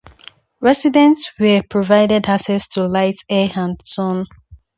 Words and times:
Residents 0.61 1.31
were 1.39 1.61
provided 1.69 2.25
access 2.27 2.67
to 2.69 2.87
light, 2.87 3.17
air, 3.29 3.51
and 3.55 3.77
sun. 3.85 4.25